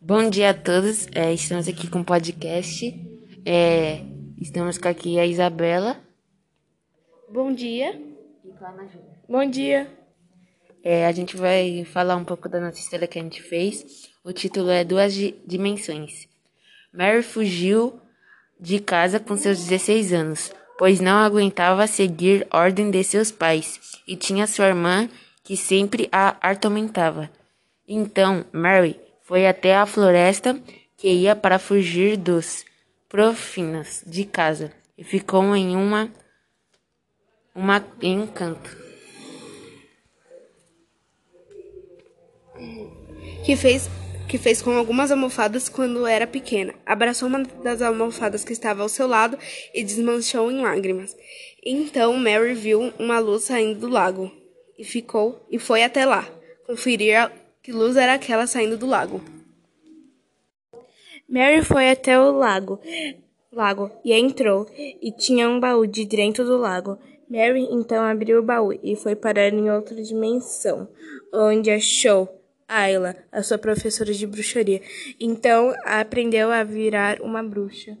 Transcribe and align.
Bom 0.00 0.30
dia 0.30 0.50
a 0.50 0.54
todos, 0.54 1.08
é, 1.14 1.32
estamos 1.32 1.66
aqui 1.66 1.88
com 1.88 2.00
o 2.00 2.04
podcast. 2.04 2.94
É, 3.44 4.02
estamos 4.38 4.78
com 4.78 4.88
aqui 4.88 5.18
a 5.18 5.26
Isabela. 5.26 6.00
Bom 7.32 7.52
dia. 7.52 8.00
E 8.44 8.50
com 8.52 8.64
a 8.64 8.68
Ana 8.68 8.86
Júlia. 8.86 9.18
Bom 9.28 9.50
dia. 9.50 9.90
É, 10.84 11.06
a 11.06 11.12
gente 11.12 11.36
vai 11.36 11.84
falar 11.84 12.14
um 12.14 12.24
pouco 12.24 12.48
da 12.48 12.60
nossa 12.60 12.78
história 12.78 13.08
que 13.08 13.18
a 13.18 13.22
gente 13.22 13.42
fez. 13.42 14.08
O 14.22 14.32
título 14.32 14.70
é 14.70 14.84
Duas 14.84 15.14
Dimensões. 15.46 16.28
Mary 16.92 17.22
fugiu 17.22 17.98
de 18.60 18.78
casa 18.78 19.18
com 19.18 19.36
seus 19.36 19.58
16 19.58 20.12
anos, 20.12 20.52
pois 20.78 21.00
não 21.00 21.16
aguentava 21.18 21.86
seguir 21.86 22.46
ordem 22.52 22.90
de 22.90 23.02
seus 23.02 23.32
pais 23.32 23.80
e 24.06 24.14
tinha 24.14 24.46
sua 24.46 24.68
irmã 24.68 25.08
que 25.42 25.56
sempre 25.56 26.08
a 26.12 26.36
atormentava. 26.40 27.30
Então, 27.88 28.44
Mary 28.52 29.05
foi 29.26 29.44
até 29.44 29.74
a 29.74 29.84
floresta 29.84 30.56
que 30.96 31.08
ia 31.08 31.34
para 31.34 31.58
fugir 31.58 32.16
dos 32.16 32.64
profinas 33.08 34.04
de 34.06 34.24
casa 34.24 34.72
e 34.96 35.02
ficou 35.02 35.56
em 35.56 35.74
uma, 35.74 36.08
uma 37.52 37.84
em 38.00 38.20
um 38.20 38.26
canto. 38.28 38.70
Que 43.44 43.56
fez 43.56 43.90
que 44.28 44.38
fez 44.38 44.60
com 44.62 44.76
algumas 44.76 45.10
almofadas 45.10 45.68
quando 45.68 46.06
era 46.06 46.26
pequena. 46.26 46.74
Abraçou 46.84 47.28
uma 47.28 47.42
das 47.42 47.82
almofadas 47.82 48.44
que 48.44 48.52
estava 48.52 48.82
ao 48.82 48.88
seu 48.88 49.06
lado 49.06 49.38
e 49.74 49.82
desmanchou 49.82 50.50
em 50.50 50.60
lágrimas. 50.60 51.16
Então 51.64 52.16
Mary 52.16 52.54
viu 52.54 52.92
uma 52.98 53.18
luz 53.18 53.44
saindo 53.44 53.80
do 53.80 53.88
lago 53.88 54.32
e 54.78 54.84
ficou 54.84 55.44
e 55.50 55.58
foi 55.58 55.82
até 55.82 56.04
lá 56.04 56.28
conferir 56.64 57.30
que 57.66 57.72
luz 57.72 57.96
era 57.96 58.14
aquela 58.14 58.46
saindo 58.46 58.78
do 58.78 58.86
lago. 58.86 59.20
Mary 61.28 61.64
foi 61.64 61.90
até 61.90 62.16
o 62.16 62.30
lago, 62.30 62.78
lago 63.50 63.90
e 64.04 64.12
entrou 64.12 64.70
e 64.78 65.10
tinha 65.10 65.48
um 65.48 65.58
baú 65.58 65.84
de 65.84 66.04
dentro 66.04 66.44
do 66.44 66.56
lago. 66.56 66.96
Mary 67.28 67.66
então 67.72 68.04
abriu 68.04 68.38
o 68.38 68.42
baú 68.44 68.72
e 68.72 68.94
foi 68.94 69.16
parar 69.16 69.48
em 69.48 69.68
outra 69.68 70.00
dimensão, 70.00 70.88
onde 71.34 71.68
achou 71.68 72.28
Ayla, 72.68 73.16
a 73.32 73.42
sua 73.42 73.58
professora 73.58 74.14
de 74.14 74.28
bruxaria. 74.28 74.80
Então 75.18 75.74
aprendeu 75.84 76.52
a 76.52 76.62
virar 76.62 77.20
uma 77.20 77.42
bruxa. 77.42 77.98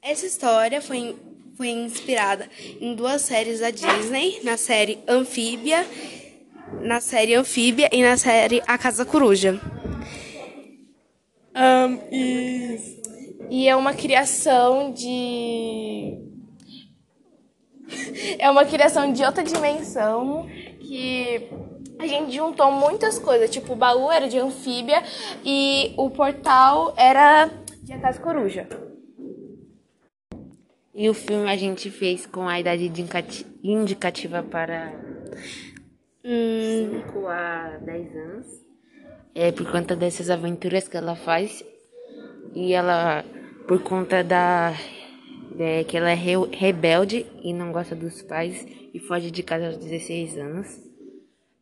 Essa 0.00 0.24
história 0.24 0.80
foi, 0.80 1.16
foi 1.56 1.66
inspirada 1.70 2.48
em 2.80 2.94
duas 2.94 3.22
séries 3.22 3.58
da 3.58 3.70
Disney, 3.70 4.38
na 4.44 4.56
série 4.56 5.00
Anfíbia, 5.08 5.84
na 6.80 7.00
série 7.00 7.34
Anfíbia 7.34 7.88
e 7.92 8.02
na 8.02 8.16
série 8.16 8.62
A 8.66 8.78
Casa 8.78 9.04
Coruja. 9.04 9.60
Um, 11.54 11.98
e, 12.10 13.02
e 13.50 13.68
é 13.68 13.76
uma 13.76 13.94
criação 13.94 14.92
de. 14.92 16.18
É 18.38 18.50
uma 18.50 18.64
criação 18.64 19.12
de 19.12 19.22
outra 19.22 19.42
dimensão 19.42 20.48
que 20.80 21.48
a 21.98 22.06
gente 22.06 22.34
juntou 22.34 22.72
muitas 22.72 23.18
coisas. 23.18 23.50
Tipo, 23.50 23.74
o 23.74 23.76
baú 23.76 24.10
era 24.10 24.28
de 24.28 24.38
anfíbia 24.38 25.02
e 25.44 25.92
o 25.96 26.10
portal 26.10 26.94
era 26.96 27.50
de 27.82 27.92
A 27.92 27.98
Casa 27.98 28.20
Coruja. 28.20 28.66
E 30.94 31.08
o 31.08 31.14
filme 31.14 31.50
a 31.50 31.56
gente 31.56 31.90
fez 31.90 32.26
com 32.26 32.48
a 32.48 32.60
idade 32.60 32.90
indicativa 33.62 34.42
para 34.42 34.92
Hum, 36.24 37.02
5 37.04 37.26
a 37.26 37.78
10 37.78 38.16
anos. 38.16 38.46
É 39.34 39.50
por 39.50 39.70
conta 39.72 39.96
dessas 39.96 40.30
aventuras 40.30 40.86
que 40.86 40.96
ela 40.96 41.16
faz. 41.16 41.64
E 42.54 42.72
ela, 42.72 43.24
por 43.66 43.82
conta 43.82 44.22
da. 44.22 44.72
É, 45.58 45.84
que 45.84 45.96
ela 45.96 46.10
é 46.10 46.14
re, 46.14 46.34
rebelde 46.52 47.26
e 47.42 47.52
não 47.52 47.72
gosta 47.72 47.94
dos 47.94 48.22
pais 48.22 48.66
e 48.94 48.98
foge 48.98 49.30
de 49.30 49.42
casa 49.42 49.66
aos 49.66 49.76
16 49.78 50.38
anos. 50.38 50.80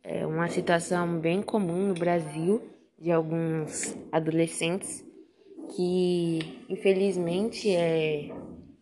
É 0.03 0.25
uma 0.25 0.47
situação 0.47 1.19
bem 1.19 1.41
comum 1.41 1.87
no 1.87 1.93
Brasil 1.93 2.61
de 2.97 3.11
alguns 3.11 3.97
adolescentes 4.11 5.03
que, 5.75 6.63
infelizmente, 6.69 7.69
é, 7.69 8.29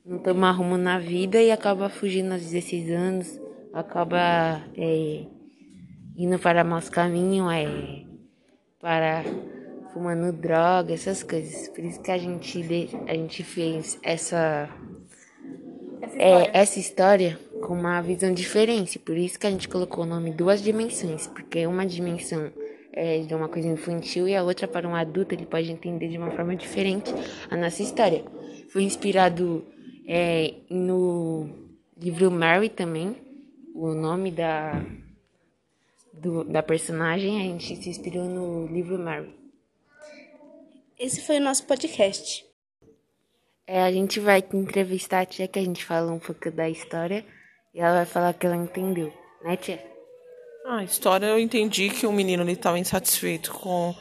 não 0.05 0.19
toma 0.19 0.51
rumo 0.51 0.77
na 0.77 0.99
vida 0.99 1.41
e 1.41 1.51
acaba 1.51 1.89
fugindo 1.89 2.33
aos 2.33 2.41
16 2.41 2.91
anos, 2.91 3.41
acaba 3.73 4.61
é, 4.77 5.25
indo 6.19 6.37
para 6.37 6.65
maus 6.65 6.89
caminhos, 6.89 7.49
é, 7.53 8.03
para 8.79 9.23
fumando 9.93 10.33
droga, 10.33 10.93
essas 10.93 11.23
coisas. 11.23 11.69
Por 11.69 11.83
isso 11.83 12.01
que 12.01 12.11
a 12.11 12.17
gente, 12.17 12.61
a 13.07 13.13
gente 13.13 13.41
fez 13.41 13.97
essa, 14.03 14.69
essa 16.01 16.17
é, 16.17 16.31
história. 16.31 16.51
essa 16.53 16.79
história 16.79 17.39
com 17.61 17.73
uma 17.73 18.01
visão 18.01 18.33
diferente. 18.33 18.99
Por 18.99 19.17
isso 19.17 19.39
que 19.39 19.47
a 19.47 19.49
gente 19.49 19.69
colocou 19.69 20.03
o 20.03 20.07
nome 20.07 20.31
Duas 20.31 20.61
Dimensões, 20.61 21.25
porque 21.27 21.65
uma 21.65 21.85
dimensão 21.85 22.51
é 22.91 23.19
de 23.19 23.33
uma 23.33 23.47
coisa 23.47 23.69
infantil 23.69 24.27
e 24.27 24.35
a 24.35 24.43
outra 24.43 24.67
para 24.67 24.87
um 24.87 24.95
adulto 24.95 25.33
ele 25.33 25.45
pode 25.45 25.71
entender 25.71 26.09
de 26.09 26.17
uma 26.17 26.31
forma 26.31 26.53
diferente 26.53 27.13
a 27.49 27.55
nossa 27.55 27.81
história. 27.81 28.25
Foi 28.73 28.83
inspirado 28.83 29.65
é, 30.05 30.53
no 30.69 31.49
livro 31.97 32.29
Mary 32.29 32.67
também, 32.67 33.15
o 33.73 33.93
nome 33.93 34.31
da 34.31 34.83
do, 36.19 36.43
da 36.43 36.61
personagem, 36.61 37.39
a 37.39 37.43
gente 37.43 37.75
se 37.75 37.89
inspirou 37.89 38.25
no 38.25 38.67
livro 38.67 38.99
Mary. 38.99 39.33
Esse 40.97 41.21
foi 41.21 41.37
o 41.37 41.41
nosso 41.41 41.65
podcast. 41.65 42.45
É, 43.65 43.81
a 43.83 43.91
gente 43.91 44.19
vai 44.19 44.43
entrevistar 44.53 45.21
a 45.21 45.25
tia 45.25 45.47
que 45.47 45.59
a 45.59 45.63
gente 45.63 45.85
fala 45.85 46.11
um 46.11 46.19
pouco 46.19 46.51
da 46.51 46.69
história 46.69 47.25
e 47.73 47.79
ela 47.79 47.97
vai 47.97 48.05
falar 48.05 48.33
que 48.33 48.45
ela 48.45 48.55
entendeu, 48.55 49.13
né, 49.43 49.55
tia? 49.55 49.83
A 50.65 50.83
história 50.83 51.27
eu 51.27 51.39
entendi 51.39 51.89
que 51.89 52.05
o 52.05 52.11
menino 52.11 52.47
estava 52.49 52.77
insatisfeito 52.77 53.53
com 53.53 53.95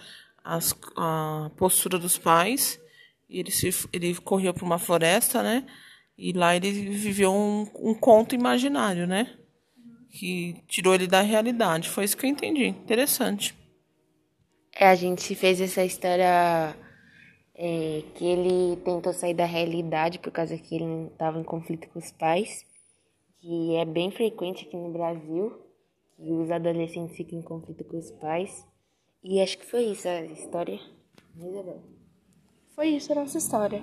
as, 0.45 0.75
a 0.97 1.51
postura 1.57 1.99
dos 1.99 2.19
pais 2.19 2.81
e 3.29 3.41
ele, 3.41 3.51
se, 3.51 3.71
ele 3.93 4.15
correu 4.17 4.53
para 4.53 4.65
uma 4.65 4.79
floresta, 4.79 5.43
né? 5.43 5.65
E 6.17 6.33
lá 6.33 6.57
ele 6.57 6.71
viveu 6.71 7.33
um, 7.33 7.67
um 7.77 7.95
conto 7.95 8.35
imaginário, 8.35 9.07
né? 9.07 9.39
Que 10.11 10.57
tirou 10.67 10.95
ele 10.95 11.07
da 11.07 11.21
realidade. 11.21 11.89
Foi 11.89 12.05
isso 12.05 12.17
que 12.17 12.27
eu 12.27 12.31
entendi. 12.31 12.67
Interessante. 12.67 13.55
É, 14.75 14.87
a 14.89 14.95
gente 14.95 15.35
fez 15.35 15.61
essa 15.61 15.85
história 15.85 16.77
é, 17.55 18.03
que 18.15 18.25
ele 18.25 18.77
tentou 18.85 19.13
sair 19.13 19.35
da 19.35 19.45
realidade 19.45 20.19
por 20.21 20.31
causa 20.31 20.57
que 20.57 20.77
ele 20.77 21.09
estava 21.09 21.39
em 21.41 21.45
conflito 21.45 21.89
com 21.89 21.99
os 21.99 22.13
pais, 22.13 22.65
que 23.41 23.77
é 23.77 23.85
bem 23.85 24.11
frequente 24.11 24.67
aqui 24.67 24.77
no 24.77 24.93
Brasil, 24.93 25.61
que 26.17 26.33
os 26.33 26.51
adolescentes 26.51 27.17
ficam 27.17 27.39
em 27.39 27.43
conflito 27.43 27.85
com 27.85 27.99
os 27.99 28.11
pais. 28.13 28.65
E 29.23 29.41
acho 29.41 29.59
que 29.59 29.67
foi 29.67 29.85
isso 29.87 30.09
a 30.09 30.23
história. 30.23 30.79
Foi 32.75 32.89
isso 32.89 33.11
a 33.13 33.17
nossa 33.17 33.39
história. 33.39 33.83